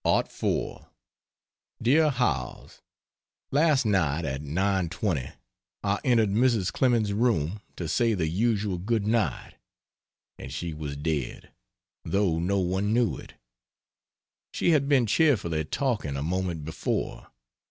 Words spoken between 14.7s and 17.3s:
had been cheerfully talking, a moment before.